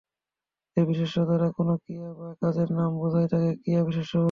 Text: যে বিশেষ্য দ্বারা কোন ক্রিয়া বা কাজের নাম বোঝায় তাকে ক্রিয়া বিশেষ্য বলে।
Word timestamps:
যে 0.77 0.81
বিশেষ্য 0.85 1.17
দ্বারা 1.25 1.47
কোন 1.51 1.69
ক্রিয়া 1.77 2.09
বা 2.11 2.27
কাজের 2.41 2.69
নাম 2.71 2.91
বোঝায় 2.97 3.27
তাকে 3.27 3.49
ক্রিয়া 3.55 3.81
বিশেষ্য 3.83 4.13
বলে। 4.13 4.19